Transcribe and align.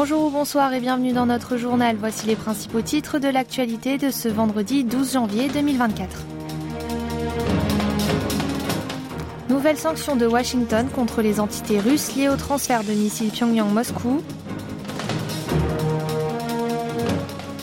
Bonjour 0.00 0.26
ou 0.26 0.30
bonsoir 0.30 0.72
et 0.74 0.78
bienvenue 0.78 1.12
dans 1.12 1.26
notre 1.26 1.56
journal. 1.56 1.96
Voici 1.98 2.28
les 2.28 2.36
principaux 2.36 2.82
titres 2.82 3.18
de 3.18 3.26
l'actualité 3.26 3.98
de 3.98 4.12
ce 4.12 4.28
vendredi 4.28 4.84
12 4.84 5.14
janvier 5.14 5.48
2024. 5.48 6.24
Nouvelle 9.48 9.76
sanction 9.76 10.14
de 10.14 10.24
Washington 10.24 10.86
contre 10.94 11.20
les 11.20 11.40
entités 11.40 11.80
russes 11.80 12.14
liées 12.14 12.28
au 12.28 12.36
transfert 12.36 12.84
de 12.84 12.92
missiles 12.92 13.32
Pyongyang-Moscou. 13.32 14.22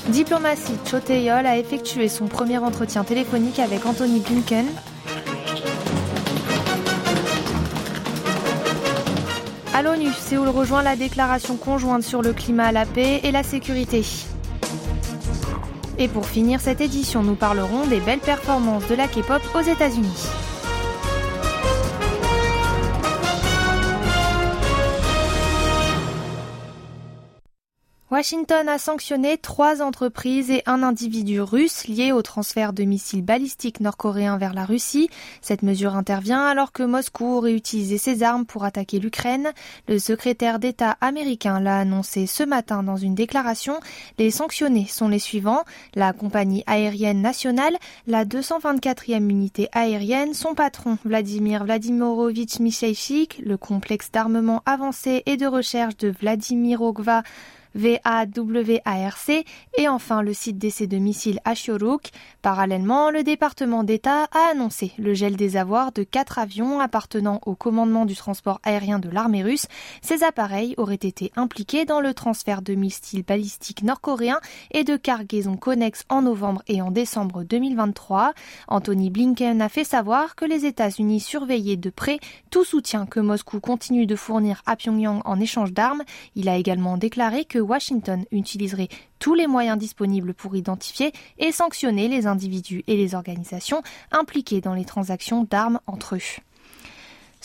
Diplomatie, 0.09 0.75
Cho 0.91 0.99
Tae-yol 0.99 1.45
a 1.45 1.57
effectué 1.57 2.09
son 2.09 2.27
premier 2.27 2.57
entretien 2.57 3.05
téléphonique 3.05 3.59
avec 3.59 3.85
Anthony 3.85 4.19
Blinken. 4.19 4.65
À 9.75 9.81
l'ONU, 9.81 10.13
Séoul 10.13 10.47
rejoint 10.47 10.83
la 10.83 10.95
déclaration 10.95 11.57
conjointe 11.57 12.01
sur 12.01 12.21
le 12.21 12.31
climat, 12.31 12.71
la 12.71 12.85
paix 12.85 13.19
et 13.23 13.31
la 13.33 13.43
sécurité. 13.43 14.05
Et 15.99 16.07
pour 16.07 16.27
finir 16.27 16.61
cette 16.61 16.79
édition, 16.79 17.23
nous 17.23 17.35
parlerons 17.35 17.85
des 17.85 17.99
belles 17.99 18.19
performances 18.19 18.87
de 18.87 18.95
la 18.95 19.09
K-pop 19.09 19.41
aux 19.53 19.59
États-Unis. 19.59 20.29
Washington 28.11 28.69
a 28.69 28.77
sanctionné 28.77 29.39
trois 29.39 29.81
entreprises 29.81 30.51
et 30.51 30.61
un 30.67 30.83
individu 30.83 31.41
russe 31.41 31.87
liés 31.87 32.11
au 32.11 32.21
transfert 32.21 32.71
de 32.71 32.83
missiles 32.83 33.23
balistiques 33.23 33.79
nord-coréens 33.79 34.37
vers 34.37 34.53
la 34.53 34.63
Russie. 34.63 35.09
Cette 35.41 35.63
mesure 35.63 35.95
intervient 35.95 36.45
alors 36.45 36.71
que 36.71 36.83
Moscou 36.83 37.25
aurait 37.25 37.55
utilisé 37.55 37.97
ses 37.97 38.21
armes 38.21 38.45
pour 38.45 38.63
attaquer 38.63 38.99
l'Ukraine. 38.99 39.53
Le 39.87 39.97
secrétaire 39.97 40.59
d'État 40.59 40.97
américain 41.01 41.59
l'a 41.59 41.79
annoncé 41.79 42.27
ce 42.27 42.43
matin 42.43 42.83
dans 42.83 42.95
une 42.95 43.15
déclaration. 43.15 43.79
Les 44.19 44.29
sanctionnés 44.29 44.85
sont 44.87 45.07
les 45.07 45.17
suivants. 45.17 45.63
La 45.95 46.13
compagnie 46.13 46.63
aérienne 46.67 47.23
nationale, 47.23 47.75
la 48.05 48.23
224e 48.23 49.27
unité 49.27 49.67
aérienne, 49.71 50.35
son 50.35 50.53
patron 50.53 50.99
Vladimir 51.05 51.63
Vladimirovitch 51.63 52.59
Mikhaïchik, 52.59 53.41
le 53.43 53.57
complexe 53.57 54.11
d'armement 54.11 54.61
avancé 54.67 55.23
et 55.25 55.37
de 55.37 55.47
recherche 55.47 55.97
de 55.97 56.13
Vladimir 56.21 56.83
Ogva 56.83 57.23
VAWARC 57.75 59.45
et 59.77 59.87
enfin 59.87 60.21
le 60.21 60.33
site 60.33 60.57
d'essai 60.57 60.87
de 60.87 60.97
missiles 60.97 61.39
à 61.43 61.53
Parallèlement, 62.41 63.09
le 63.09 63.23
département 63.23 63.83
d'État 63.83 64.23
a 64.31 64.51
annoncé 64.51 64.91
le 64.97 65.13
gel 65.13 65.35
des 65.35 65.57
avoirs 65.57 65.91
de 65.91 66.03
quatre 66.03 66.39
avions 66.39 66.79
appartenant 66.79 67.41
au 67.45 67.55
commandement 67.55 68.05
du 68.05 68.15
transport 68.15 68.59
aérien 68.63 68.99
de 68.99 69.09
l'armée 69.09 69.43
russe. 69.43 69.67
Ces 70.01 70.23
appareils 70.23 70.75
auraient 70.77 70.95
été 70.95 71.31
impliqués 71.35 71.85
dans 71.85 72.01
le 72.01 72.13
transfert 72.13 72.61
de 72.61 72.75
missiles 72.75 73.23
balistiques 73.23 73.83
nord-coréens 73.83 74.39
et 74.71 74.83
de 74.83 74.95
cargaisons 74.95 75.57
connexes 75.57 76.05
en 76.09 76.21
novembre 76.21 76.61
et 76.67 76.81
en 76.81 76.91
décembre 76.91 77.43
2023. 77.43 78.33
Anthony 78.67 79.09
Blinken 79.09 79.61
a 79.61 79.69
fait 79.69 79.83
savoir 79.83 80.35
que 80.35 80.45
les 80.45 80.65
États-Unis 80.65 81.19
surveillaient 81.19 81.77
de 81.77 81.89
près 81.89 82.19
tout 82.51 82.63
soutien 82.63 83.05
que 83.05 83.19
Moscou 83.19 83.59
continue 83.59 84.05
de 84.05 84.15
fournir 84.15 84.61
à 84.65 84.75
Pyongyang 84.75 85.21
en 85.25 85.39
échange 85.39 85.73
d'armes. 85.73 86.03
Il 86.35 86.47
a 86.47 86.57
également 86.57 86.97
déclaré 86.97 87.45
que 87.45 87.59
Washington 87.65 88.25
utiliserait 88.31 88.89
tous 89.19 89.33
les 89.33 89.47
moyens 89.47 89.77
disponibles 89.77 90.33
pour 90.33 90.55
identifier 90.55 91.11
et 91.37 91.51
sanctionner 91.51 92.07
les 92.07 92.27
individus 92.27 92.83
et 92.87 92.95
les 92.95 93.15
organisations 93.15 93.83
impliqués 94.11 94.61
dans 94.61 94.73
les 94.73 94.85
transactions 94.85 95.43
d'armes 95.43 95.79
entre 95.87 96.15
eux. 96.15 96.41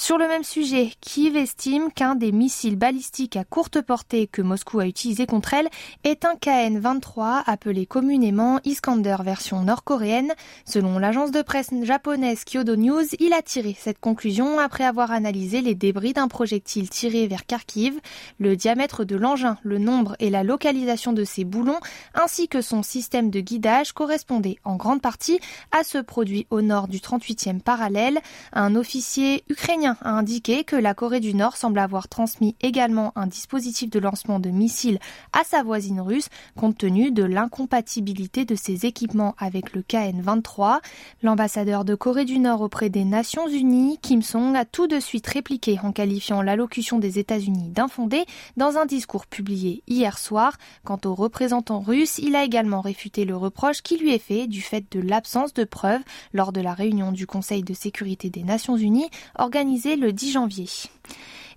Sur 0.01 0.17
le 0.17 0.27
même 0.29 0.45
sujet, 0.45 0.93
Kiev 1.03 1.37
estime 1.37 1.93
qu'un 1.93 2.15
des 2.15 2.33
missiles 2.33 2.77
balistiques 2.77 3.37
à 3.37 3.45
courte 3.45 3.83
portée 3.83 4.27
que 4.27 4.41
Moscou 4.41 4.81
a 4.81 4.87
utilisé 4.87 5.27
contre 5.27 5.53
elle 5.53 5.69
est 6.05 6.25
un 6.25 6.37
KN-23 6.37 7.43
appelé 7.45 7.85
communément 7.85 8.61
Iskander 8.65 9.19
version 9.23 9.63
nord-coréenne. 9.63 10.33
Selon 10.65 10.99
l'agence 10.99 11.33
de 11.33 11.43
presse 11.43 11.69
japonaise 11.83 12.45
Kyodo 12.45 12.77
News, 12.77 13.05
il 13.19 13.35
a 13.35 13.43
tiré 13.43 13.77
cette 13.79 14.01
conclusion 14.01 14.59
après 14.59 14.85
avoir 14.85 15.11
analysé 15.11 15.61
les 15.61 15.75
débris 15.75 16.15
d'un 16.15 16.29
projectile 16.29 16.89
tiré 16.89 17.27
vers 17.27 17.45
Kharkiv, 17.45 18.01
le 18.39 18.57
diamètre 18.57 19.05
de 19.05 19.17
l'engin, 19.17 19.59
le 19.63 19.77
nombre 19.77 20.17
et 20.19 20.31
la 20.31 20.45
localisation 20.45 21.13
de 21.13 21.25
ses 21.25 21.45
boulons, 21.45 21.79
ainsi 22.15 22.49
que 22.49 22.63
son 22.63 22.83
système 22.83 23.29
de 23.29 23.41
guidage 23.41 23.93
correspondaient 23.93 24.57
en 24.65 24.77
grande 24.77 25.03
partie 25.03 25.41
à 25.73 25.85
ce 25.85 25.99
produit 25.99 26.47
au 26.49 26.63
nord 26.63 26.89
du 26.89 27.01
38e 27.01 27.61
parallèle. 27.61 28.19
Un 28.55 28.77
officier 28.77 29.45
ukrainien 29.51 29.90
a 30.03 30.11
indiqué 30.11 30.65
que 30.65 30.77
la 30.77 30.95
Corée 30.95 31.21
du 31.21 31.35
Nord 31.35 31.57
semble 31.57 31.79
avoir 31.79 32.09
transmis 32.09 32.57
également 32.61 33.13
un 33.17 33.27
dispositif 33.27 33.91
de 33.91 33.99
lancement 33.99 34.41
de 34.41 34.51
missiles 34.51 34.99
à 35.33 35.45
sa 35.45 35.63
voisine 35.63 36.01
russe 36.01 36.29
compte 36.57 36.79
tenu 36.79 37.11
de 37.11 37.25
l'incompatibilité 37.25 38.45
de 38.45 38.55
ses 38.55 38.87
équipements 38.87 39.35
avec 39.39 39.73
le 39.73 39.83
KN-23. 39.83 40.81
L'ambassadeur 41.23 41.85
de 41.85 41.95
Corée 41.95 42.25
du 42.25 42.39
Nord 42.39 42.61
auprès 42.61 42.91
des 42.91 43.05
Nations 43.05 43.49
Unies, 43.49 43.99
Kim 44.03 44.23
Song, 44.23 44.55
a 44.57 44.65
tout 44.65 44.87
de 44.87 45.01
suite 45.01 45.27
répliqué 45.27 45.79
en 45.83 45.93
qualifiant 45.93 46.43
l'allocution 46.43 46.99
des 46.99 47.19
États-Unis 47.19 47.71
d'infondée 47.71 48.25
dans 48.57 48.77
un 48.77 48.87
discours 48.87 49.27
publié 49.27 49.83
hier 49.87 50.19
soir. 50.19 50.57
Quant 50.85 51.01
au 51.05 51.15
représentant 51.15 51.81
russe, 51.81 52.19
il 52.19 52.37
a 52.37 52.45
également 52.45 52.81
réfuté 52.81 53.25
le 53.25 53.37
reproche 53.37 53.83
qui 53.83 53.97
lui 53.97 54.13
est 54.13 54.19
fait 54.19 54.47
du 54.47 54.63
fait 54.63 54.85
de 54.93 55.01
l'absence 55.01 55.55
de 55.55 55.65
preuves 55.65 56.03
lors 56.33 56.53
de 56.53 56.61
la 56.61 56.75
réunion 56.75 57.13
du 57.13 57.27
Conseil 57.27 57.63
de 57.63 57.75
sécurité 57.75 58.31
des 58.31 58.43
Nations 58.43 58.77
Unies 58.77 59.09
organisée 59.39 59.80
le 59.85 60.13
10 60.13 60.33
janvier. 60.33 60.69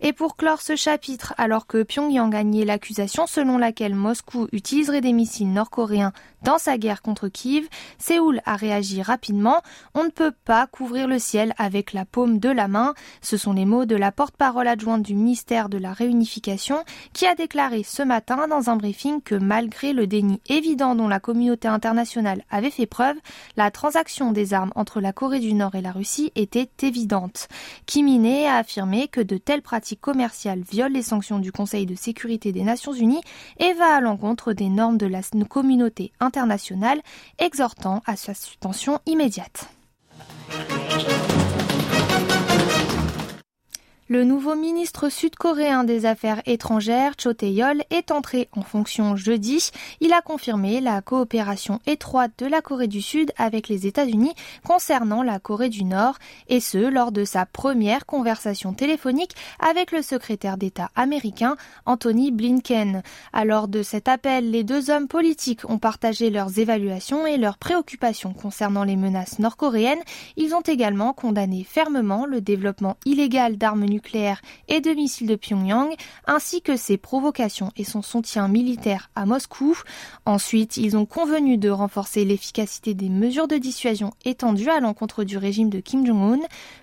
Et 0.01 0.13
pour 0.13 0.35
clore 0.35 0.61
ce 0.61 0.75
chapitre, 0.75 1.33
alors 1.37 1.67
que 1.67 1.83
Pyongyang 1.83 2.33
a 2.33 2.43
nié 2.43 2.65
l'accusation 2.65 3.27
selon 3.27 3.57
laquelle 3.57 3.95
Moscou 3.95 4.47
utiliserait 4.51 5.01
des 5.01 5.13
missiles 5.13 5.51
nord-coréens 5.51 6.13
dans 6.43 6.57
sa 6.57 6.77
guerre 6.77 7.01
contre 7.01 7.29
Kiev, 7.29 7.67
Séoul 7.97 8.41
a 8.45 8.57
réagi 8.57 9.01
rapidement. 9.01 9.61
On 9.93 10.03
ne 10.03 10.09
peut 10.09 10.33
pas 10.43 10.67
couvrir 10.67 11.07
le 11.07 11.17
ciel 11.17 11.53
avec 11.57 11.93
la 11.93 12.03
paume 12.03 12.39
de 12.39 12.49
la 12.49 12.67
main. 12.67 12.93
Ce 13.21 13.37
sont 13.37 13.53
les 13.53 13.63
mots 13.63 13.85
de 13.85 13.95
la 13.95 14.11
porte-parole 14.11 14.67
adjointe 14.67 15.03
du 15.03 15.15
ministère 15.15 15.69
de 15.69 15.77
la 15.77 15.93
Réunification 15.93 16.83
qui 17.13 17.25
a 17.25 17.35
déclaré 17.35 17.83
ce 17.83 18.03
matin 18.03 18.47
dans 18.49 18.69
un 18.69 18.75
briefing 18.75 19.21
que 19.21 19.35
malgré 19.35 19.93
le 19.93 20.05
déni 20.05 20.41
évident 20.47 20.95
dont 20.95 21.07
la 21.07 21.21
communauté 21.21 21.69
internationale 21.69 22.43
avait 22.49 22.71
fait 22.71 22.87
preuve, 22.87 23.15
la 23.55 23.71
transaction 23.71 24.31
des 24.31 24.53
armes 24.53 24.73
entre 24.75 24.99
la 24.99 25.13
Corée 25.13 25.39
du 25.39 25.53
Nord 25.53 25.75
et 25.75 25.81
la 25.81 25.93
Russie 25.93 26.31
était 26.35 26.69
évidente. 26.81 27.47
Kim 27.85 28.03
a 28.47 28.57
affirmé 28.57 29.07
que 29.07 29.21
de 29.21 29.37
telles 29.37 29.61
pratiques 29.61 29.82
commerciales 29.99 30.61
violent 30.61 30.93
les 30.93 31.01
sanctions 31.01 31.39
du 31.39 31.51
Conseil 31.51 31.85
de 31.85 31.95
sécurité 31.95 32.51
des 32.51 32.63
Nations 32.63 32.93
Unies 32.93 33.21
et 33.59 33.73
va 33.73 33.95
à 33.95 34.01
l'encontre 34.01 34.53
des 34.53 34.69
normes 34.69 34.97
de 34.97 35.07
la 35.07 35.21
communauté 35.49 36.11
internationale, 36.19 37.01
exhortant 37.39 38.01
à 38.05 38.15
sa 38.15 38.33
suspension 38.33 38.99
immédiate. 39.05 39.69
Le 44.09 44.25
nouveau 44.25 44.55
ministre 44.55 45.07
sud-coréen 45.07 45.85
des 45.85 46.05
Affaires 46.05 46.41
étrangères, 46.45 47.13
Cho 47.17 47.31
Tae-yol, 47.31 47.83
est 47.89 48.11
entré 48.11 48.49
en 48.51 48.61
fonction 48.61 49.15
jeudi. 49.15 49.71
Il 50.01 50.11
a 50.11 50.21
confirmé 50.21 50.81
la 50.81 51.01
coopération 51.01 51.79
étroite 51.87 52.33
de 52.39 52.45
la 52.45 52.61
Corée 52.61 52.89
du 52.89 53.01
Sud 53.01 53.31
avec 53.37 53.69
les 53.69 53.87
États-Unis 53.87 54.33
concernant 54.67 55.23
la 55.23 55.39
Corée 55.39 55.69
du 55.69 55.85
Nord, 55.85 56.15
et 56.49 56.59
ce 56.59 56.77
lors 56.77 57.13
de 57.13 57.23
sa 57.23 57.45
première 57.45 58.05
conversation 58.05 58.73
téléphonique 58.73 59.35
avec 59.59 59.93
le 59.93 60.01
secrétaire 60.01 60.57
d'État 60.57 60.89
américain 60.95 61.55
Anthony 61.85 62.31
Blinken. 62.31 63.03
Alors 63.31 63.69
de 63.69 63.83
cet 63.83 64.09
appel, 64.09 64.51
les 64.51 64.65
deux 64.65 64.89
hommes 64.89 65.07
politiques 65.07 65.69
ont 65.69 65.79
partagé 65.79 66.29
leurs 66.29 66.59
évaluations 66.59 67.25
et 67.25 67.37
leurs 67.37 67.57
préoccupations 67.57 68.33
concernant 68.33 68.83
les 68.83 68.97
menaces 68.97 69.39
nord-coréennes. 69.39 70.03
Ils 70.35 70.53
ont 70.55 70.61
également 70.61 71.13
condamné 71.13 71.63
fermement 71.63 72.25
le 72.25 72.41
développement 72.41 72.97
illégal 73.05 73.57
d'armes 73.57 73.92
nucléaire 73.93 74.41
et 74.67 74.81
de 74.81 74.91
missiles 74.91 75.27
de 75.27 75.35
Pyongyang, 75.35 75.95
ainsi 76.27 76.61
que 76.61 76.75
ses 76.75 76.97
provocations 76.97 77.71
et 77.77 77.83
son 77.83 78.01
soutien 78.01 78.47
militaire 78.47 79.09
à 79.15 79.25
Moscou. 79.25 79.77
Ensuite, 80.25 80.77
ils 80.77 80.97
ont 80.97 81.05
convenu 81.05 81.57
de 81.57 81.69
renforcer 81.69 82.25
l'efficacité 82.25 82.93
des 82.93 83.09
mesures 83.09 83.47
de 83.47 83.57
dissuasion 83.57 84.11
étendues 84.25 84.69
à 84.69 84.79
l'encontre 84.79 85.23
du 85.23 85.37
régime 85.37 85.69
de 85.69 85.79
Kim 85.79 86.05
Jong-un. 86.05 86.39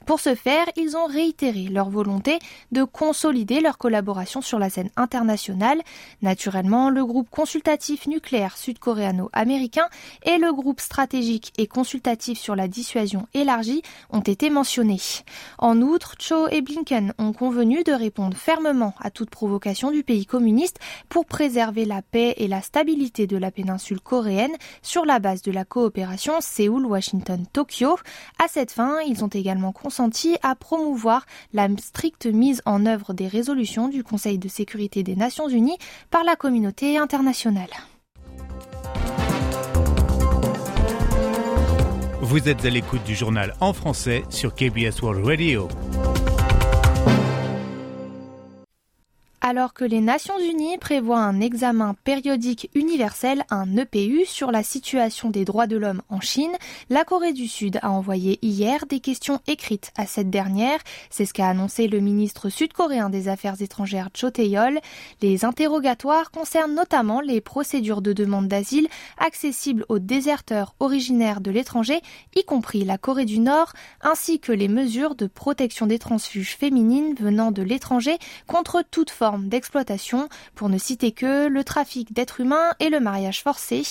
Pour 0.06 0.20
ce 0.20 0.34
faire, 0.34 0.66
ils 0.76 0.96
ont 0.96 1.06
réitéré 1.06 1.64
leur 1.64 1.90
volonté 1.90 2.38
de 2.72 2.84
consolider 2.84 3.60
leur 3.60 3.78
collaboration 3.78 4.40
sur 4.40 4.58
la 4.58 4.70
scène 4.70 4.90
internationale. 4.96 5.80
Naturellement, 6.22 6.90
le 6.90 7.04
groupe 7.04 7.30
consultatif 7.30 8.06
nucléaire 8.06 8.56
sud-coréano-américain 8.56 9.88
et 10.24 10.38
le 10.38 10.52
groupe 10.52 10.80
stratégique 10.80 11.52
et 11.58 11.66
consultatif 11.66 12.38
sur 12.38 12.56
la 12.56 12.68
dissuasion 12.68 13.26
élargie 13.34 13.82
ont 14.10 14.20
été 14.20 14.50
mentionnés. 14.50 15.00
En 15.58 15.80
outre, 15.80 16.14
Cho 16.18 16.48
et 16.48 16.60
Blinken 16.60 16.99
ont 17.18 17.32
convenu 17.32 17.84
de 17.84 17.92
répondre 17.92 18.36
fermement 18.36 18.94
à 19.00 19.10
toute 19.10 19.30
provocation 19.30 19.90
du 19.90 20.02
pays 20.02 20.26
communiste 20.26 20.78
pour 21.08 21.26
préserver 21.26 21.84
la 21.84 22.02
paix 22.02 22.34
et 22.38 22.48
la 22.48 22.62
stabilité 22.62 23.26
de 23.26 23.36
la 23.36 23.50
péninsule 23.50 24.00
coréenne 24.00 24.56
sur 24.82 25.04
la 25.04 25.18
base 25.18 25.42
de 25.42 25.52
la 25.52 25.64
coopération 25.64 26.40
Séoul-Washington-Tokyo. 26.40 27.96
À 28.42 28.48
cette 28.48 28.72
fin, 28.72 28.98
ils 29.06 29.24
ont 29.24 29.28
également 29.28 29.72
consenti 29.72 29.90
consenti 29.90 30.36
à 30.42 30.54
promouvoir 30.54 31.26
la 31.52 31.66
stricte 31.78 32.26
mise 32.26 32.62
en 32.64 32.86
œuvre 32.86 33.12
des 33.12 33.26
résolutions 33.26 33.88
du 33.88 34.04
Conseil 34.04 34.38
de 34.38 34.46
sécurité 34.48 35.02
des 35.02 35.16
Nations 35.16 35.48
Unies 35.48 35.78
par 36.10 36.22
la 36.22 36.36
communauté 36.36 36.96
internationale. 36.96 37.70
Vous 42.22 42.48
êtes 42.48 42.64
à 42.64 42.70
l'écoute 42.70 43.02
du 43.04 43.16
journal 43.16 43.54
en 43.60 43.72
français 43.72 44.22
sur 44.30 44.54
KBS 44.54 45.02
World 45.02 45.26
Radio. 45.26 45.68
Alors 49.50 49.74
que 49.74 49.84
les 49.84 50.00
Nations 50.00 50.38
Unies 50.38 50.78
prévoient 50.78 51.18
un 51.18 51.40
examen 51.40 51.96
périodique 52.04 52.70
universel, 52.76 53.42
un 53.50 53.76
EPU, 53.76 54.24
sur 54.24 54.52
la 54.52 54.62
situation 54.62 55.28
des 55.28 55.44
droits 55.44 55.66
de 55.66 55.76
l'homme 55.76 56.02
en 56.08 56.20
Chine, 56.20 56.52
la 56.88 57.02
Corée 57.02 57.32
du 57.32 57.48
Sud 57.48 57.80
a 57.82 57.90
envoyé 57.90 58.38
hier 58.42 58.86
des 58.86 59.00
questions 59.00 59.40
écrites 59.48 59.90
à 59.96 60.06
cette 60.06 60.30
dernière. 60.30 60.78
C'est 61.10 61.24
ce 61.24 61.34
qu'a 61.34 61.48
annoncé 61.48 61.88
le 61.88 61.98
ministre 61.98 62.48
sud-coréen 62.48 63.10
des 63.10 63.26
Affaires 63.26 63.60
étrangères 63.60 64.10
Cho 64.14 64.30
Tae-yol. 64.30 64.78
Les 65.20 65.44
interrogatoires 65.44 66.30
concernent 66.30 66.76
notamment 66.76 67.20
les 67.20 67.40
procédures 67.40 68.02
de 68.02 68.12
demande 68.12 68.46
d'asile 68.46 68.86
accessibles 69.18 69.84
aux 69.88 69.98
déserteurs 69.98 70.76
originaires 70.78 71.40
de 71.40 71.50
l'étranger, 71.50 72.02
y 72.36 72.44
compris 72.44 72.84
la 72.84 72.98
Corée 72.98 73.24
du 73.24 73.40
Nord, 73.40 73.72
ainsi 74.00 74.38
que 74.38 74.52
les 74.52 74.68
mesures 74.68 75.16
de 75.16 75.26
protection 75.26 75.88
des 75.88 75.98
transfuges 75.98 76.56
féminines 76.56 77.16
venant 77.18 77.50
de 77.50 77.62
l'étranger 77.62 78.16
contre 78.46 78.84
toute 78.88 79.10
forme 79.10 79.39
d'exploitation, 79.48 80.28
pour 80.54 80.68
ne 80.68 80.78
citer 80.78 81.12
que 81.12 81.48
le 81.48 81.64
trafic 81.64 82.12
d'êtres 82.12 82.40
humains 82.40 82.72
et 82.80 82.88
le 82.88 83.00
mariage 83.00 83.42
forcé. 83.42 83.82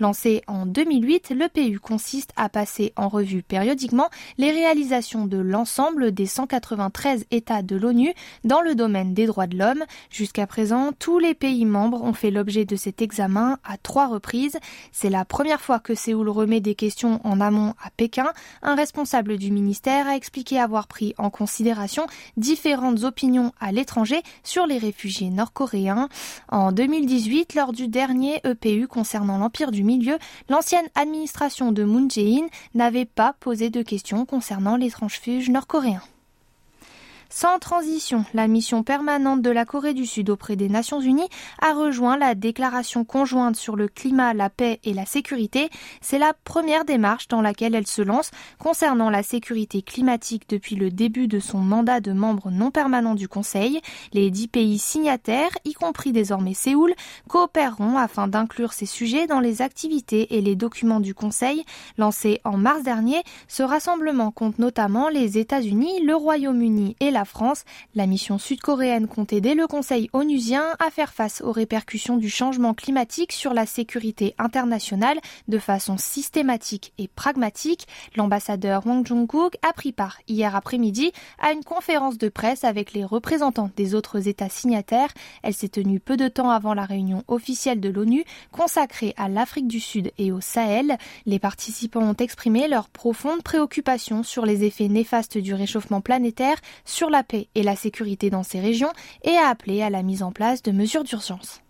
Lancé 0.00 0.42
en 0.46 0.66
2008, 0.66 1.30
le 1.30 1.48
PU 1.48 1.78
consiste 1.78 2.32
à 2.36 2.48
passer 2.48 2.92
en 2.96 3.08
revue 3.08 3.42
périodiquement 3.42 4.08
les 4.36 4.50
réalisations 4.50 5.26
de 5.26 5.38
l'ensemble 5.38 6.12
des 6.12 6.26
193 6.26 7.26
États 7.30 7.62
de 7.62 7.76
l'ONU 7.76 8.12
dans 8.44 8.60
le 8.60 8.74
domaine 8.74 9.14
des 9.14 9.26
droits 9.26 9.46
de 9.46 9.56
l'homme. 9.56 9.84
Jusqu'à 10.10 10.46
présent, 10.46 10.92
tous 10.98 11.18
les 11.18 11.34
pays 11.34 11.64
membres 11.64 12.02
ont 12.02 12.12
fait 12.12 12.30
l'objet 12.30 12.64
de 12.64 12.76
cet 12.76 13.02
examen 13.02 13.58
à 13.64 13.76
trois 13.76 14.08
reprises. 14.08 14.58
C'est 14.92 15.10
la 15.10 15.24
première 15.24 15.60
fois 15.60 15.78
que 15.78 15.94
Séoul 15.94 16.28
remet 16.28 16.60
des 16.60 16.74
questions 16.74 17.20
en 17.24 17.40
amont 17.40 17.74
à 17.82 17.90
Pékin. 17.90 18.32
Un 18.62 18.74
responsable 18.74 19.38
du 19.38 19.50
ministère 19.50 20.06
a 20.06 20.16
expliqué 20.16 20.58
avoir 20.58 20.86
pris 20.86 21.14
en 21.18 21.30
considération 21.30 22.06
différentes 22.36 23.04
opinions 23.04 23.52
à 23.60 23.72
l'étranger 23.72 24.22
sur 24.42 24.66
les 24.66 24.78
réfugiés 24.88 25.28
nord-coréens. 25.28 26.08
En 26.48 26.72
2018, 26.72 27.54
lors 27.54 27.72
du 27.72 27.88
dernier 27.88 28.40
EPU 28.44 28.86
concernant 28.86 29.36
l'Empire 29.36 29.70
du 29.70 29.84
Milieu, 29.84 30.18
l'ancienne 30.48 30.88
administration 30.94 31.72
de 31.72 31.84
Moon 31.84 32.08
Jae-in 32.08 32.46
n'avait 32.74 33.04
pas 33.04 33.34
posé 33.38 33.68
de 33.68 33.82
questions 33.82 34.24
concernant 34.24 34.76
les 34.76 34.90
transfuges 34.90 35.50
nord-coréens. 35.50 36.02
Sans 37.40 37.60
transition, 37.60 38.24
la 38.34 38.48
mission 38.48 38.82
permanente 38.82 39.42
de 39.42 39.50
la 39.50 39.64
Corée 39.64 39.94
du 39.94 40.06
Sud 40.06 40.28
auprès 40.28 40.56
des 40.56 40.68
Nations 40.68 41.00
Unies 41.00 41.28
a 41.62 41.72
rejoint 41.72 42.16
la 42.16 42.34
déclaration 42.34 43.04
conjointe 43.04 43.54
sur 43.54 43.76
le 43.76 43.86
climat, 43.86 44.34
la 44.34 44.50
paix 44.50 44.80
et 44.82 44.92
la 44.92 45.06
sécurité. 45.06 45.70
C'est 46.00 46.18
la 46.18 46.32
première 46.34 46.84
démarche 46.84 47.28
dans 47.28 47.40
laquelle 47.40 47.76
elle 47.76 47.86
se 47.86 48.02
lance 48.02 48.32
concernant 48.58 49.08
la 49.08 49.22
sécurité 49.22 49.82
climatique 49.82 50.48
depuis 50.48 50.74
le 50.74 50.90
début 50.90 51.28
de 51.28 51.38
son 51.38 51.58
mandat 51.58 52.00
de 52.00 52.10
membre 52.10 52.50
non 52.50 52.72
permanent 52.72 53.14
du 53.14 53.28
Conseil. 53.28 53.82
Les 54.12 54.32
dix 54.32 54.48
pays 54.48 54.80
signataires, 54.80 55.56
y 55.64 55.74
compris 55.74 56.10
désormais 56.10 56.54
Séoul, 56.54 56.92
coopéreront 57.28 57.98
afin 57.98 58.26
d'inclure 58.26 58.72
ces 58.72 58.84
sujets 58.84 59.28
dans 59.28 59.38
les 59.38 59.62
activités 59.62 60.36
et 60.36 60.40
les 60.40 60.56
documents 60.56 60.98
du 60.98 61.14
Conseil. 61.14 61.64
Lancé 61.98 62.40
en 62.42 62.56
mars 62.56 62.82
dernier, 62.82 63.22
ce 63.46 63.62
rassemblement 63.62 64.32
compte 64.32 64.58
notamment 64.58 65.08
les 65.08 65.38
États-Unis, 65.38 66.02
le 66.04 66.16
Royaume-Uni 66.16 66.96
et 66.98 67.12
la 67.12 67.27
France, 67.28 67.64
la 67.94 68.06
mission 68.06 68.38
sud-coréenne 68.38 69.06
compte 69.06 69.32
aider 69.32 69.54
le 69.54 69.66
Conseil 69.66 70.08
onusien 70.12 70.64
à 70.78 70.90
faire 70.90 71.12
face 71.12 71.40
aux 71.42 71.52
répercussions 71.52 72.16
du 72.16 72.30
changement 72.30 72.74
climatique 72.74 73.32
sur 73.32 73.54
la 73.54 73.66
sécurité 73.66 74.34
internationale 74.38 75.18
de 75.48 75.58
façon 75.58 75.96
systématique 75.96 76.92
et 76.98 77.08
pragmatique. 77.08 77.86
L'ambassadeur 78.16 78.86
Wang 78.86 79.06
Jong-kook 79.06 79.56
a 79.68 79.72
pris 79.72 79.92
part 79.92 80.18
hier 80.28 80.56
après-midi 80.56 81.12
à 81.38 81.52
une 81.52 81.64
conférence 81.64 82.18
de 82.18 82.28
presse 82.28 82.64
avec 82.64 82.92
les 82.92 83.04
représentants 83.04 83.70
des 83.76 83.94
autres 83.94 84.28
États 84.28 84.48
signataires. 84.48 85.12
Elle 85.42 85.54
s'est 85.54 85.68
tenue 85.68 86.00
peu 86.00 86.16
de 86.16 86.28
temps 86.28 86.50
avant 86.50 86.74
la 86.74 86.84
réunion 86.84 87.24
officielle 87.28 87.80
de 87.80 87.88
l'ONU 87.88 88.24
consacrée 88.52 89.14
à 89.16 89.28
l'Afrique 89.28 89.68
du 89.68 89.80
Sud 89.80 90.12
et 90.18 90.32
au 90.32 90.40
Sahel. 90.40 90.96
Les 91.26 91.38
participants 91.38 92.02
ont 92.02 92.14
exprimé 92.14 92.68
leur 92.68 92.88
profonde 92.88 93.42
préoccupation 93.42 94.22
sur 94.22 94.46
les 94.46 94.64
effets 94.64 94.88
néfastes 94.88 95.38
du 95.38 95.54
réchauffement 95.54 96.00
planétaire 96.00 96.56
sur 96.84 97.07
la 97.10 97.22
paix 97.22 97.48
et 97.54 97.62
la 97.62 97.76
sécurité 97.76 98.30
dans 98.30 98.42
ces 98.42 98.60
régions 98.60 98.92
et 99.22 99.36
a 99.36 99.48
appelé 99.48 99.82
à 99.82 99.90
la 99.90 100.02
mise 100.02 100.22
en 100.22 100.32
place 100.32 100.62
de 100.62 100.72
mesures 100.72 101.04
d'urgence. 101.04 101.62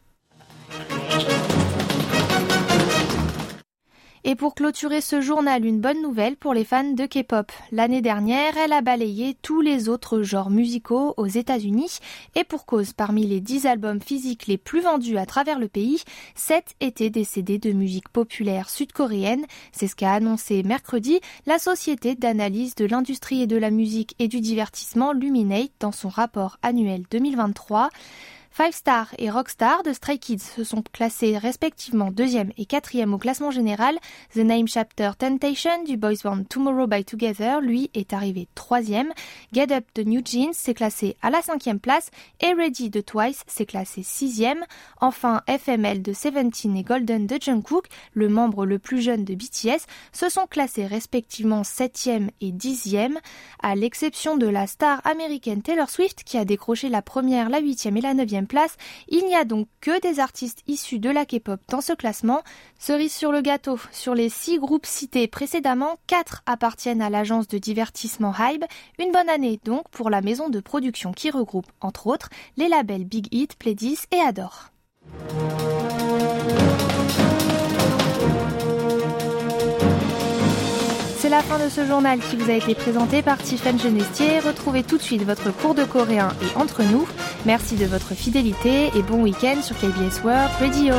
Et 4.31 4.35
pour 4.35 4.55
clôturer 4.55 5.01
ce 5.01 5.23
journal, 5.23 5.65
une 5.65 5.81
bonne 5.81 6.03
nouvelle 6.03 6.37
pour 6.37 6.53
les 6.53 6.67
fans 6.67 6.93
de 6.93 7.07
K-pop. 7.07 7.51
L'année 7.73 8.03
dernière, 8.03 8.59
elle 8.59 8.75
a 8.75 8.83
balayé 8.83 9.35
tous 9.41 9.63
les 9.63 9.89
autres 9.89 10.21
genres 10.21 10.51
musicaux 10.51 11.15
aux 11.17 11.27
États-Unis 11.27 11.97
et 12.35 12.45
pour 12.45 12.67
cause, 12.67 12.93
parmi 12.93 13.27
les 13.27 13.41
10 13.41 13.65
albums 13.65 14.03
physiques 14.03 14.47
les 14.47 14.59
plus 14.59 14.83
vendus 14.83 15.17
à 15.17 15.25
travers 15.25 15.59
le 15.59 15.67
pays, 15.67 16.03
7 16.35 16.75
étaient 16.81 17.09
des 17.09 17.25
CD 17.25 17.57
de 17.57 17.73
musique 17.73 18.11
populaire 18.11 18.69
sud-coréenne. 18.69 19.47
C'est 19.73 19.87
ce 19.87 19.97
qu'a 19.97 20.13
annoncé 20.13 20.63
mercredi 20.63 21.21
la 21.47 21.59
société 21.59 22.15
d'analyse 22.15 22.75
de 22.75 22.85
l'industrie 22.85 23.41
et 23.41 23.47
de 23.47 23.57
la 23.57 23.71
musique 23.71 24.15
et 24.19 24.29
du 24.29 24.43
divertissement 24.43 25.15
Luminate 25.15 25.73
dans 25.81 25.93
son 25.93 26.11
rapport 26.11 26.59
annuel 26.61 27.05
2023. 27.11 27.89
Five 28.51 28.73
Star 28.73 29.15
et 29.19 29.31
Rockstar 29.31 29.83
de 29.85 29.93
Stray 29.93 30.19
Kids 30.19 30.39
se 30.39 30.65
sont 30.65 30.83
classés 30.93 31.39
respectivement 31.39 32.11
deuxième 32.11 32.51
et 32.57 32.67
quatrième 32.67 33.15
au 33.15 33.19
classement 33.19 33.51
général. 33.51 33.97
The 34.35 34.39
Name 34.39 34.67
Chapter 34.67 35.13
Temptation 35.17 35.85
du 35.85 35.97
boys 35.97 36.23
band 36.25 36.45
Tomorrow 36.45 36.89
by 36.89 37.05
Together, 37.05 37.61
lui, 37.61 37.91
est 37.95 38.13
arrivé 38.13 38.49
troisième. 38.57 39.13
Get 39.53 39.73
Up 39.73 39.85
de 39.95 40.03
New 40.03 40.23
Jeans 40.25 40.53
s'est 40.53 40.75
classé 40.75 41.17
à 41.23 41.31
la 41.31 41.41
cinquième 41.41 41.79
place 41.79 42.11
et 42.41 42.53
Ready 42.53 42.91
de 42.91 43.01
Twice 43.01 43.45
s'est 43.47 43.67
classé 43.67 44.03
sixième. 44.03 44.65
Enfin, 45.01 45.43
FML 45.47 46.03
de 46.03 46.13
Seventeen 46.13 46.77
et 46.77 46.83
Golden 46.83 47.27
de 47.27 47.39
Jungkook, 47.41 47.87
le 48.13 48.29
membre 48.29 48.67
le 48.67 48.81
plus 48.81 49.03
jeune 49.03 49.25
de 49.25 49.35
BTS, 49.35 49.87
se 50.13 50.29
sont 50.29 50.49
classés 50.49 50.87
respectivement 50.87 51.63
septième 51.63 52.31
et 52.41 52.51
dixième, 52.51 53.19
à 53.63 53.77
l'exception 53.77 54.37
de 54.37 54.49
la 54.49 54.67
star 54.67 55.01
américaine 55.07 55.63
Taylor 55.63 55.89
Swift 55.89 56.25
qui 56.25 56.39
a 56.39 56.45
décroché 56.45 56.89
la 56.89 57.03
première, 57.03 57.49
la 57.49 57.61
huitième 57.61 57.97
et 57.97 58.01
la 58.01 58.15
neuvième 58.15 58.48
place. 58.49 58.77
Il 59.07 59.25
n'y 59.27 59.37
a 59.37 59.45
donc 59.45 59.69
que 59.81 60.01
des 60.01 60.19
artistes 60.19 60.65
issus 60.67 60.99
de 60.99 61.11
la 61.11 61.25
K-pop 61.25 61.61
dans 61.69 61.81
ce 61.81 61.93
classement. 61.93 62.43
Cerise 62.79 63.15
sur 63.15 63.31
le 63.31 63.41
gâteau, 63.41 63.79
sur 63.93 64.15
les 64.15 64.29
six 64.29 64.59
groupes 64.59 64.87
cités 64.87 65.29
précédemment, 65.29 65.99
quatre 66.09 66.43
appartiennent 66.47 67.03
à 67.03 67.11
l'agence 67.11 67.47
de 67.47 67.59
divertissement 67.59 68.35
Hybe. 68.37 68.65
Une 68.99 69.13
bonne 69.13 69.29
année 69.29 69.61
donc 69.65 69.89
pour 69.91 70.11
la 70.11 70.21
maison 70.21 70.49
de 70.49 70.59
production 70.59 71.13
qui 71.13 71.31
regroupe, 71.31 71.71
entre 71.81 72.09
autres, 72.09 72.31
les 72.57 72.69
labels 72.69 73.05
Big 73.05 73.29
Hit, 73.33 73.57
Pledis 73.57 74.01
et 74.11 74.21
Adore. 74.21 74.71
C'est 81.21 81.29
la 81.29 81.43
fin 81.43 81.59
de 81.63 81.69
ce 81.69 81.85
journal 81.85 82.21
qui 82.21 82.37
vous 82.37 82.49
a 82.49 82.55
été 82.55 82.75
présenté 82.75 83.23
par 83.23 83.37
Tiffany 83.39 83.79
Genestier. 83.79 84.39
Retrouvez 84.39 84.83
tout 84.83 84.97
de 84.97 85.03
suite 85.03 85.25
votre 85.25 85.51
cours 85.51 85.75
de 85.75 85.85
coréen 85.85 86.31
et 86.41 86.57
entre 86.57 86.83
nous. 86.85 87.07
Merci 87.47 87.77
de 87.77 87.87
votre 87.87 88.15
fidélité 88.15 88.89
et 88.97 89.03
bon 89.03 89.23
week-end 89.23 89.63
sur 89.63 89.77
KBS 89.79 90.23
World 90.25 90.51
Radio. 90.61 90.95